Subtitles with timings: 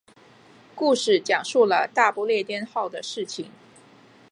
[0.73, 3.51] 故事讲述了大不列颠号的事情。